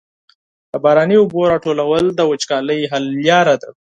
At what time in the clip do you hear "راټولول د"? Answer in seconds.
1.51-2.19